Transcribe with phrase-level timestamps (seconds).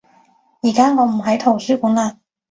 [0.63, 2.17] 而家我唔喺圖書館嘞